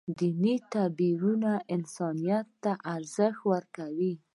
دیني 0.17 0.55
تعبیر 0.71 1.21
انسانیت 1.75 2.47
ته 2.63 2.71
ارزښت 2.95 3.41
ورکوي. 3.51 4.13